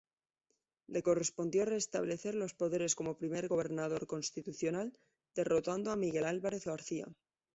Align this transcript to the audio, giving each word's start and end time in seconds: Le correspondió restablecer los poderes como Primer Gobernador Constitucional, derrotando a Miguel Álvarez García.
Le 0.93 1.01
correspondió 1.07 1.63
restablecer 1.65 2.33
los 2.33 2.55
poderes 2.55 2.95
como 2.95 3.19
Primer 3.19 3.47
Gobernador 3.47 4.07
Constitucional, 4.07 4.97
derrotando 5.35 5.91
a 5.91 5.95
Miguel 5.95 6.25
Álvarez 6.25 6.65
García. 6.65 7.05